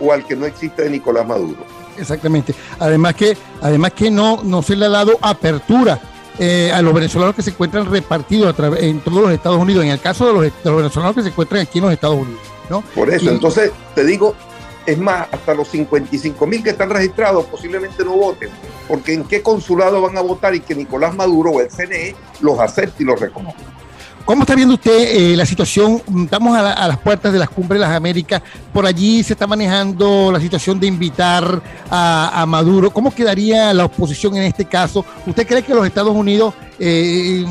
o 0.00 0.12
al 0.12 0.24
que 0.24 0.36
no 0.36 0.46
existe 0.46 0.82
de 0.82 0.90
Nicolás 0.90 1.26
Maduro? 1.26 1.64
Exactamente. 1.98 2.54
Además 2.78 3.14
que, 3.14 3.36
además 3.60 3.92
que 3.92 4.10
no, 4.10 4.42
no 4.42 4.62
se 4.62 4.76
le 4.76 4.86
ha 4.86 4.90
dado 4.90 5.18
apertura 5.20 6.00
eh, 6.38 6.70
a 6.72 6.80
los 6.82 6.94
venezolanos 6.94 7.34
que 7.34 7.42
se 7.42 7.50
encuentran 7.50 7.90
repartidos 7.90 8.54
en 8.78 9.00
todos 9.00 9.22
los 9.22 9.32
Estados 9.32 9.58
Unidos, 9.58 9.84
en 9.84 9.90
el 9.90 10.00
caso 10.00 10.26
de 10.26 10.50
los, 10.62 10.76
venezolanos 10.76 11.16
que 11.16 11.22
se 11.22 11.28
encuentran 11.28 11.62
aquí 11.62 11.78
en 11.78 11.84
los 11.84 11.92
Estados 11.92 12.16
Unidos. 12.16 12.40
¿no? 12.70 12.82
Por 12.94 13.10
eso, 13.10 13.30
entonces 13.30 13.72
te 13.94 14.04
digo, 14.04 14.36
es 14.86 14.96
más, 14.98 15.26
hasta 15.32 15.54
los 15.54 15.68
55 15.68 16.46
mil 16.46 16.62
que 16.62 16.70
están 16.70 16.90
registrados 16.90 17.44
posiblemente 17.46 18.04
no 18.04 18.16
voten, 18.16 18.50
porque 18.86 19.14
en 19.14 19.24
qué 19.24 19.42
consulado 19.42 20.00
van 20.00 20.16
a 20.16 20.20
votar 20.20 20.54
y 20.54 20.60
que 20.60 20.74
Nicolás 20.74 21.14
Maduro 21.16 21.50
o 21.50 21.60
el 21.60 21.70
CNE 21.70 22.14
los 22.40 22.58
acepte 22.60 23.02
y 23.02 23.06
los 23.06 23.18
reconozca. 23.18 23.77
¿Cómo 24.28 24.42
está 24.42 24.54
viendo 24.54 24.74
usted 24.74 24.92
eh, 24.92 25.36
la 25.36 25.46
situación? 25.46 26.02
Estamos 26.24 26.54
a, 26.54 26.86
las 26.86 26.98
puertas 26.98 27.32
de 27.32 27.38
las 27.38 27.48
cumbres 27.48 27.80
de 27.80 27.86
las 27.86 27.96
Américas. 27.96 28.42
Por 28.74 28.84
allí 28.84 29.22
se 29.22 29.32
está 29.32 29.46
manejando 29.46 30.30
la 30.30 30.38
situación 30.38 30.78
de 30.78 30.86
invitar 30.86 31.62
a, 31.90 32.44
Maduro. 32.46 32.90
¿Cómo 32.90 33.10
quedaría 33.10 33.72
la 33.72 33.86
oposición 33.86 34.36
en 34.36 34.42
este 34.42 34.66
caso? 34.66 35.02
¿Usted 35.26 35.46
cree 35.46 35.62
que 35.62 35.74
los 35.74 35.86
Estados 35.86 36.14
Unidos 36.14 36.52
eh, 36.78 37.42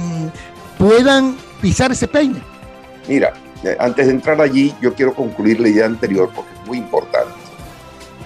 puedan 0.78 1.36
pisar 1.60 1.92
ese 1.94 2.08
peine? 2.08 2.44
Mira, 3.08 3.34
eh, 3.64 3.76
antes 3.80 4.06
de 4.06 4.12
entrar 4.12 4.40
allí, 4.40 4.72
yo 4.80 4.94
quiero 4.94 5.16
concluir 5.16 5.60
la 5.60 5.70
idea 5.70 5.88
anterior 5.88 6.30
porque 6.36 6.52
es 6.62 6.68
muy 6.68 6.78
importante. 6.78 7.34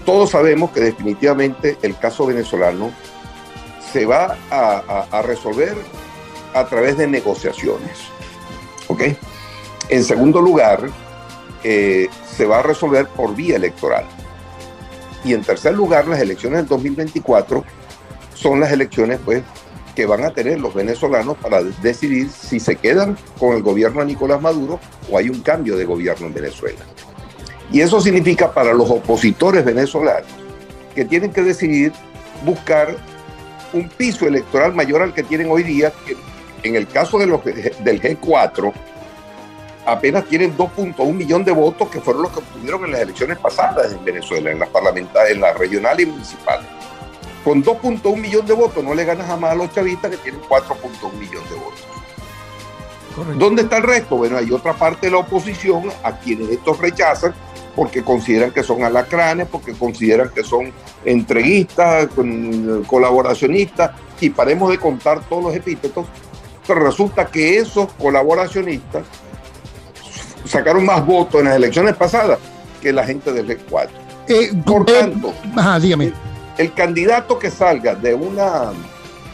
Todos 0.06 0.32
sabemos 0.32 0.72
que 0.72 0.82
definitivamente 0.82 1.78
el 1.84 1.98
caso 1.98 2.26
venezolano 2.26 2.92
se 3.94 4.06
va 4.06 4.36
a 4.50 5.22
resolver 5.22 5.78
a 6.54 6.66
través 6.66 6.98
de 6.98 7.08
negociaciones 7.08 8.12
En 9.90 10.04
segundo 10.04 10.42
lugar, 10.42 10.90
eh, 11.64 12.10
se 12.36 12.46
va 12.46 12.60
a 12.60 12.64
resolver 12.64 13.08
por 13.08 13.36
vía 13.36 13.56
electoral. 13.56 14.06
Y 15.24 15.34
en 15.34 15.44
tercer 15.44 15.74
lugar, 15.74 16.08
las 16.08 16.20
elecciones 16.20 16.60
del 16.60 16.68
2024 16.68 17.64
son 18.34 18.60
las 18.60 18.72
elecciones 18.72 19.20
pues, 19.24 19.44
que 19.96 20.06
van 20.06 20.24
a 20.24 20.32
tener 20.32 20.60
los 20.60 20.74
venezolanos 20.74 21.38
para 21.38 21.62
decidir 21.62 22.30
si 22.30 22.60
se 22.60 22.76
quedan 22.76 23.18
con 23.38 23.56
el 23.56 23.62
gobierno 23.62 24.00
de 24.00 24.08
Nicolás 24.08 24.42
Maduro 24.42 24.80
o 25.12 25.18
hay 25.18 25.30
un 25.30 25.42
cambio 25.42 25.76
de 25.76 25.86
gobierno 25.86 26.28
en 26.28 26.34
Venezuela. 26.34 26.80
Y 27.72 27.82
eso 27.82 28.02
significa 28.02 28.54
para 28.54 28.74
los 28.74 28.90
opositores 28.90 29.64
venezolanos 29.64 30.30
que 30.96 31.06
tienen 31.06 31.32
que 31.32 31.42
decidir 31.42 31.94
buscar 32.46 32.96
un 33.74 33.88
piso 33.90 34.28
electoral 34.28 34.74
mayor 34.74 35.02
al 35.02 35.14
que 35.14 35.24
tienen 35.24 35.50
hoy 35.50 35.64
día, 35.64 35.94
en 36.64 36.76
el 36.76 36.88
caso 36.88 37.18
de 37.18 37.28
los, 37.28 37.44
del 37.44 38.02
G4, 38.02 38.74
apenas 39.86 40.26
tienen 40.26 40.56
2.1 40.58 41.14
millón 41.14 41.44
de 41.44 41.52
votos 41.52 41.90
que 41.90 42.00
fueron 42.00 42.24
los 42.24 42.32
que 42.32 42.40
obtuvieron 42.40 42.86
en 42.86 42.92
las 42.92 43.02
elecciones 43.02 43.38
pasadas 43.38 43.92
en 43.92 44.04
Venezuela, 44.04 44.52
en 44.52 44.60
las 44.60 44.70
parlamentarias, 44.70 45.36
en 45.36 45.42
la 45.42 45.54
regional 45.54 46.00
y 46.00 46.06
municipal. 46.06 46.62
Con 47.44 47.64
2.1 47.64 48.18
millón 48.18 48.46
de 48.46 48.54
votos 48.54 48.84
no 48.84 48.94
le 48.94 49.04
ganas 49.04 49.28
jamás 49.28 49.52
a 49.52 49.56
los 49.56 49.74
chavistas 49.74 50.12
que 50.12 50.18
tienen 50.18 50.42
4.1 50.42 51.14
millón 51.14 51.44
de 51.50 51.56
votos. 51.56 53.38
¿Dónde 53.38 53.64
está 53.64 53.78
el 53.78 53.84
resto? 53.84 54.16
Bueno, 54.16 54.38
hay 54.38 54.52
otra 54.52 54.74
parte 54.74 55.08
de 55.08 55.12
la 55.12 55.18
oposición 55.18 55.92
a 56.04 56.18
quienes 56.18 56.50
estos 56.50 56.78
rechazan 56.80 57.34
porque 57.76 58.04
consideran 58.04 58.52
que 58.52 58.64
son 58.64 58.84
alacranes, 58.84 59.48
porque 59.48 59.74
consideran 59.74 60.30
que 60.30 60.44
son 60.44 60.72
entreguistas, 61.06 62.08
colaboracionistas, 62.88 63.92
y 64.20 64.30
paremos 64.30 64.70
de 64.70 64.78
contar 64.78 65.22
todos 65.28 65.44
los 65.46 65.56
epítetos, 65.56 66.06
pero 66.68 66.82
resulta 66.82 67.26
que 67.26 67.58
esos 67.58 67.92
colaboracionistas 67.94 69.04
sacaron 70.46 70.86
más 70.86 71.06
votos 71.06 71.42
en 71.42 71.48
las 71.48 71.56
elecciones 71.56 71.96
pasadas 71.96 72.40
que 72.82 72.92
la 72.92 73.06
gente 73.06 73.32
del 73.32 73.48
G4. 73.48 73.90
Eh, 74.28 74.52
Por 74.66 74.90
eh, 74.90 74.94
tanto, 74.94 75.34
dígame. 75.80 76.14
El, 76.58 76.74
candidato 76.74 77.40
que 77.40 77.50
salga 77.50 77.96
de 77.96 78.14
una 78.14 78.72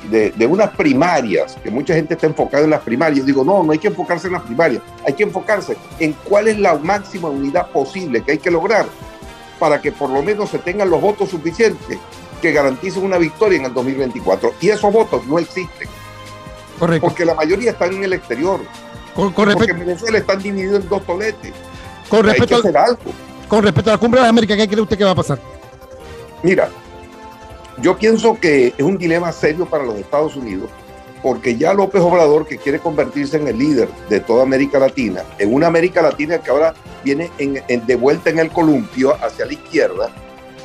de, 0.09 0.31
de, 0.31 0.45
unas 0.45 0.69
primarias, 0.71 1.57
que 1.61 1.69
mucha 1.69 1.93
gente 1.93 2.13
está 2.13 2.27
enfocada 2.27 2.63
en 2.63 2.69
las 2.69 2.81
primarias, 2.81 3.25
digo, 3.25 3.43
no, 3.43 3.63
no 3.63 3.71
hay 3.71 3.79
que 3.79 3.89
enfocarse 3.89 4.27
en 4.27 4.33
las 4.33 4.43
primarias, 4.43 4.81
hay 5.05 5.13
que 5.13 5.23
enfocarse 5.23 5.75
en 5.99 6.13
cuál 6.23 6.47
es 6.47 6.57
la 6.57 6.75
máxima 6.75 7.29
unidad 7.29 7.67
posible 7.67 8.21
que 8.21 8.33
hay 8.33 8.37
que 8.37 8.51
lograr 8.51 8.85
para 9.59 9.81
que 9.81 9.91
por 9.91 10.09
lo 10.09 10.21
menos 10.21 10.49
se 10.49 10.59
tengan 10.59 10.89
los 10.89 11.01
votos 11.01 11.29
suficientes 11.29 11.97
que 12.41 12.51
garanticen 12.51 13.03
una 13.03 13.17
victoria 13.17 13.59
en 13.59 13.65
el 13.65 13.73
2024. 13.73 14.53
Y 14.61 14.69
esos 14.69 14.91
votos 14.93 15.25
no 15.25 15.39
existen. 15.39 15.87
Correcto. 16.79 17.07
Porque 17.07 17.25
la 17.25 17.33
mayoría 17.33 17.71
están 17.71 17.93
en 17.93 18.03
el 18.03 18.13
exterior. 18.13 18.59
Con, 19.17 19.33
porque 19.33 19.71
en 19.71 19.79
Venezuela 19.79 20.19
están 20.19 20.37
divididos 20.37 20.83
en 20.83 20.89
dos 20.89 21.03
toletes. 21.03 21.51
Con 22.07 22.23
respecto, 22.23 22.57
Hay 22.57 22.61
que 22.61 22.67
hacer 22.67 22.77
algo. 22.77 22.99
con 23.47 23.63
respecto 23.63 23.89
a 23.89 23.93
la 23.93 23.97
cumbre 23.97 24.21
de 24.21 24.27
América, 24.27 24.55
¿qué 24.55 24.67
cree 24.67 24.81
usted 24.81 24.95
que 24.95 25.03
va 25.03 25.09
a 25.11 25.15
pasar? 25.15 25.39
Mira, 26.43 26.69
yo 27.81 27.97
pienso 27.97 28.39
que 28.39 28.75
es 28.77 28.83
un 28.83 28.95
dilema 28.95 29.31
serio 29.31 29.65
para 29.65 29.83
los 29.83 29.95
Estados 29.95 30.35
Unidos, 30.35 30.69
porque 31.23 31.57
ya 31.57 31.73
López 31.73 31.99
Obrador, 32.03 32.45
que 32.45 32.59
quiere 32.59 32.77
convertirse 32.77 33.37
en 33.37 33.47
el 33.47 33.57
líder 33.57 33.89
de 34.07 34.19
toda 34.19 34.43
América 34.43 34.77
Latina, 34.77 35.23
en 35.39 35.51
una 35.51 35.65
América 35.65 36.03
Latina 36.03 36.37
que 36.37 36.51
ahora 36.51 36.75
viene 37.03 37.31
de 37.39 37.95
vuelta 37.95 38.29
en 38.29 38.37
el 38.37 38.51
columpio 38.51 39.15
hacia 39.15 39.47
la 39.47 39.53
izquierda, 39.53 40.11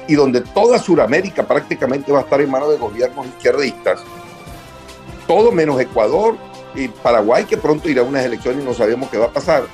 y 0.07 0.15
donde 0.15 0.43
toda 0.43 0.79
Sudamérica 0.79 1.43
prácticamente 1.47 2.13
va 2.13 2.19
a 2.19 2.23
estar 2.23 2.39
en 2.43 2.51
manos 2.51 2.69
de 2.69 2.77
gobiernos 2.77 3.27
izquierdistas, 3.29 4.01
todo 5.27 5.53
menos 5.53 5.81
Ecuador, 5.81 6.37
y 6.75 6.89
Paraguay, 6.89 7.45
que 7.45 7.57
pronto 7.57 7.89
irá 7.89 8.03
a 8.03 8.05
unas 8.05 8.25
elecciones 8.25 8.63
y 8.63 8.67
no 8.67 8.75
sabemos 8.75 9.11
qué 9.11 9.19
va 9.19 9.27
a 9.27 9.33
pasar. 9.33 9.65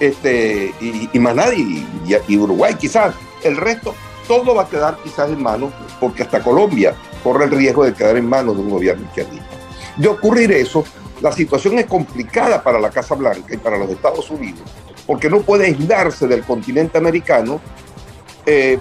Este, 0.00 0.74
y, 0.80 1.18
más 1.18 1.34
nadie, 1.34 1.84
y, 2.28 2.36
Uruguay 2.36 2.74
quizás. 2.74 3.14
El 3.42 3.56
resto, 3.56 3.94
todo 4.26 4.54
va 4.54 4.62
a 4.62 4.68
quedar 4.68 4.98
quizás 5.02 5.30
en 5.30 5.42
manos, 5.42 5.72
porque 6.00 6.22
hasta 6.22 6.42
Colombia 6.42 6.94
corre 7.22 7.44
el 7.44 7.50
riesgo 7.50 7.84
de 7.84 7.94
quedar 7.94 8.16
en 8.16 8.28
manos 8.28 8.56
de 8.56 8.62
un 8.62 8.70
gobierno 8.70 9.04
izquierdista. 9.06 9.46
De 9.96 10.08
ocurrir 10.08 10.52
eso, 10.52 10.84
la 11.20 11.32
situación 11.32 11.78
es 11.78 11.86
complicada 11.86 12.62
para 12.62 12.78
la 12.78 12.90
Casa 12.90 13.14
Blanca 13.14 13.54
y 13.54 13.56
para 13.56 13.78
los 13.78 13.90
Estados 13.90 14.30
Unidos, 14.30 14.62
porque 15.06 15.30
no 15.30 15.40
puede 15.40 15.66
aislarse 15.66 16.26
del 16.26 16.42
continente 16.42 16.98
americano 16.98 17.60
eh, 18.44 18.78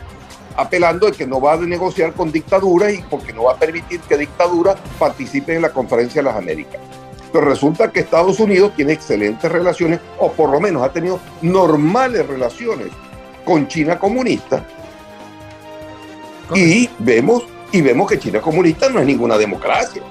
apelando 0.58 1.08
de 1.08 1.12
que 1.14 1.28
no 1.28 1.42
va 1.42 1.54
a 1.54 1.58
negociar 1.58 2.14
con 2.14 2.32
dictaduras 2.32 2.94
y 2.94 3.02
porque 3.10 3.34
no 3.34 3.44
va 3.44 3.54
a 3.54 3.58
permitir 3.58 4.00
que 4.02 4.18
dictaduras 4.18 4.78
participen 4.98 5.58
en 5.58 5.62
la 5.64 5.70
Conferencia 5.70 6.22
de 6.22 6.28
las 6.28 6.38
Américas. 6.38 6.80
Pero 7.36 7.50
resulta 7.50 7.92
que 7.92 8.00
Estados 8.00 8.40
Unidos 8.40 8.72
tiene 8.78 8.94
excelentes 8.94 9.52
relaciones, 9.52 10.00
o 10.20 10.32
por 10.32 10.50
lo 10.50 10.62
menos 10.62 10.82
ha 10.84 10.94
tenido 10.94 11.20
normales 11.42 12.26
relaciones 12.26 12.88
con 13.44 13.68
China 13.68 14.00
comunista. 14.00 14.66
Y 16.54 16.90
vemos, 16.98 17.44
y 17.74 17.82
vemos 17.82 18.10
que 18.10 18.20
China 18.20 18.40
comunista 18.40 18.88
no 18.88 19.02
es 19.02 19.06
ninguna 19.06 19.38
democracia. 19.38 20.02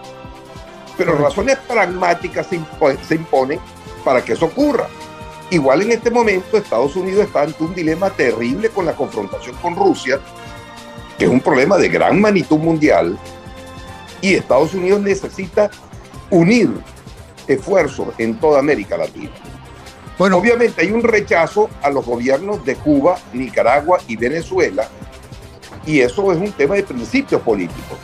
Pero 0.99 1.17
razones 1.17 1.57
pragmáticas 1.67 2.47
se, 2.47 2.61
se 3.09 3.15
imponen 3.15 3.59
para 4.05 4.23
que 4.23 4.35
eso 4.35 4.45
ocurra. 4.45 4.87
Igual 5.49 5.81
en 5.81 5.93
este 5.93 6.11
momento 6.11 6.59
Estados 6.59 6.95
Unidos 6.95 7.25
está 7.25 7.45
ante 7.45 7.65
un 7.65 7.75
dilema 7.75 8.11
terrible 8.11 8.69
con 8.69 8.85
la 8.85 8.95
confrontación 8.95 9.57
con 9.63 9.77
Rusia, 9.77 10.21
que 11.17 11.25
es 11.25 11.31
un 11.31 11.41
problema 11.41 11.79
de 11.79 11.89
gran 11.89 12.21
magnitud 12.21 12.59
mundial, 12.59 13.19
y 14.21 14.35
Estados 14.35 14.75
Unidos 14.75 15.01
necesita 15.01 15.71
unir 16.29 16.71
esfuerzos 17.47 18.09
en 18.19 18.39
toda 18.39 18.59
América 18.59 18.97
Latina. 18.97 19.31
Bueno, 20.19 20.39
obviamente 20.39 20.83
hay 20.83 20.93
un 20.93 21.03
rechazo 21.03 21.69
a 21.83 21.91
los 21.91 22.07
gobiernos 22.07 22.65
de 22.65 22.77
Cuba, 22.77 23.19
Nicaragua 23.33 23.99
y 24.07 24.17
Venezuela, 24.17 24.89
y 25.85 26.01
eso 26.01 26.33
es 26.33 26.39
un 26.39 26.53
tema 26.53 26.77
de 26.77 26.85
principios 26.85 27.41
políticos. 27.43 27.99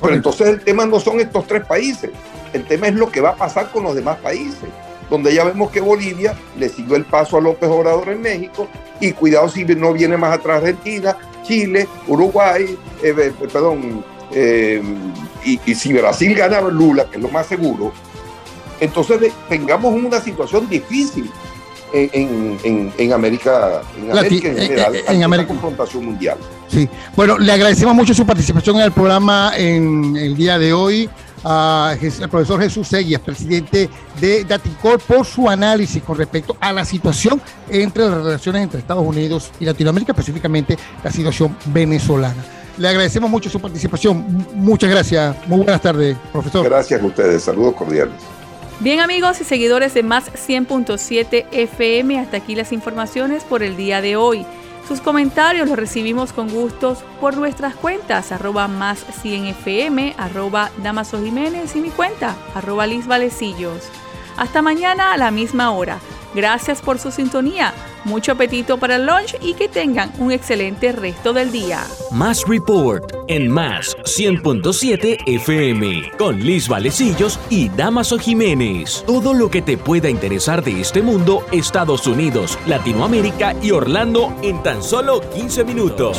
Pero 0.00 0.14
entonces 0.14 0.46
el 0.46 0.60
tema 0.60 0.84
no 0.86 1.00
son 1.00 1.20
estos 1.20 1.46
tres 1.46 1.64
países, 1.64 2.10
el 2.52 2.64
tema 2.64 2.88
es 2.88 2.94
lo 2.94 3.10
que 3.10 3.20
va 3.20 3.30
a 3.30 3.36
pasar 3.36 3.70
con 3.70 3.82
los 3.82 3.94
demás 3.94 4.18
países, 4.18 4.68
donde 5.08 5.34
ya 5.34 5.44
vemos 5.44 5.70
que 5.70 5.80
Bolivia 5.80 6.34
le 6.58 6.68
siguió 6.68 6.96
el 6.96 7.04
paso 7.04 7.38
a 7.38 7.40
López 7.40 7.68
Obrador 7.70 8.10
en 8.10 8.20
México, 8.20 8.68
y 9.00 9.12
cuidado 9.12 9.48
si 9.48 9.64
no 9.64 9.92
viene 9.94 10.16
más 10.16 10.34
atrás 10.34 10.58
Argentina, 10.58 11.16
Chile, 11.44 11.88
Uruguay, 12.06 12.76
eh, 13.02 13.14
eh, 13.16 13.32
perdón, 13.40 14.04
eh, 14.32 14.82
y, 15.44 15.58
y, 15.64 15.74
si 15.74 15.94
Brasil 15.94 16.34
gana 16.34 16.60
Lula, 16.60 17.08
que 17.08 17.16
es 17.16 17.22
lo 17.22 17.30
más 17.30 17.46
seguro, 17.46 17.92
entonces 18.80 19.32
tengamos 19.48 19.94
una 19.94 20.20
situación 20.20 20.68
difícil 20.68 21.30
en, 21.92 23.12
América, 23.12 23.82
en 23.96 24.10
América 24.10 24.48
en 24.48 24.56
general, 24.56 24.96
en, 25.08 25.22
América. 25.22 25.48
confrontación 25.48 26.04
mundial. 26.04 26.38
Sí, 26.68 26.88
bueno, 27.16 27.38
le 27.38 27.50
agradecemos 27.50 27.94
mucho 27.94 28.12
su 28.12 28.26
participación 28.26 28.76
en 28.76 28.82
el 28.82 28.92
programa 28.92 29.52
en 29.56 30.16
el 30.16 30.36
día 30.36 30.58
de 30.58 30.72
hoy 30.72 31.08
al 31.44 31.98
profesor 32.30 32.60
Jesús 32.60 32.88
Seguías, 32.88 33.20
presidente 33.20 33.88
de 34.20 34.44
Daticor, 34.44 34.98
por 35.00 35.24
su 35.24 35.48
análisis 35.48 36.02
con 36.02 36.18
respecto 36.18 36.56
a 36.60 36.72
la 36.72 36.84
situación 36.84 37.40
entre 37.68 38.04
las 38.04 38.22
relaciones 38.22 38.62
entre 38.62 38.80
Estados 38.80 39.06
Unidos 39.06 39.50
y 39.60 39.64
Latinoamérica, 39.64 40.12
específicamente 40.12 40.76
la 41.02 41.10
situación 41.10 41.56
venezolana. 41.66 42.44
Le 42.76 42.88
agradecemos 42.88 43.28
mucho 43.28 43.50
su 43.50 43.60
participación. 43.60 44.46
Muchas 44.54 44.88
gracias. 44.88 45.36
Muy 45.46 45.58
buenas 45.58 45.80
tardes, 45.80 46.16
profesor. 46.32 46.64
Gracias 46.64 47.02
a 47.02 47.06
ustedes. 47.06 47.42
Saludos 47.42 47.74
cordiales. 47.74 48.37
Bien 48.80 49.00
amigos 49.00 49.40
y 49.40 49.44
seguidores 49.44 49.92
de 49.94 50.04
Más 50.04 50.32
100.7 50.32 51.46
FM, 51.50 52.20
hasta 52.20 52.36
aquí 52.36 52.54
las 52.54 52.70
informaciones 52.70 53.42
por 53.42 53.64
el 53.64 53.76
día 53.76 54.00
de 54.00 54.14
hoy. 54.14 54.46
Sus 54.86 55.00
comentarios 55.00 55.68
los 55.68 55.76
recibimos 55.76 56.32
con 56.32 56.48
gustos 56.48 56.98
por 57.20 57.36
nuestras 57.36 57.74
cuentas, 57.74 58.30
arroba 58.30 58.68
más 58.68 59.04
100 59.20 59.46
FM, 59.46 60.14
arroba 60.16 60.70
Damaso 60.80 61.20
Jiménez 61.20 61.74
y 61.74 61.80
mi 61.80 61.90
cuenta, 61.90 62.36
arroba 62.54 62.86
Liz 62.86 63.08
Valecillos. 63.08 63.90
Hasta 64.38 64.62
mañana 64.62 65.12
a 65.12 65.16
la 65.16 65.30
misma 65.30 65.72
hora. 65.72 65.98
Gracias 66.34 66.80
por 66.80 66.98
su 66.98 67.10
sintonía. 67.10 67.74
Mucho 68.04 68.32
apetito 68.32 68.78
para 68.78 68.96
el 68.96 69.06
lunch 69.06 69.36
y 69.40 69.54
que 69.54 69.68
tengan 69.68 70.12
un 70.18 70.30
excelente 70.30 70.92
resto 70.92 71.32
del 71.32 71.50
día. 71.50 71.84
Más 72.12 72.46
Report 72.46 73.12
en 73.26 73.50
Más 73.50 73.96
100.7 74.04 75.18
FM 75.26 76.12
con 76.16 76.38
Liz 76.38 76.68
Valecillos 76.68 77.40
y 77.50 77.68
Damaso 77.70 78.18
Jiménez. 78.18 79.02
Todo 79.06 79.34
lo 79.34 79.50
que 79.50 79.62
te 79.62 79.76
pueda 79.76 80.08
interesar 80.08 80.62
de 80.62 80.80
este 80.80 81.02
mundo, 81.02 81.44
Estados 81.50 82.06
Unidos, 82.06 82.58
Latinoamérica 82.66 83.56
y 83.60 83.72
Orlando 83.72 84.34
en 84.42 84.62
tan 84.62 84.82
solo 84.82 85.20
15 85.34 85.64
minutos. 85.64 86.18